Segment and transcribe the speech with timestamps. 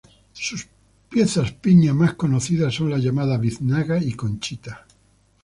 [0.33, 0.67] Sus
[1.11, 4.87] piezas piña más conocidas son las llamadas biznaga y conchita.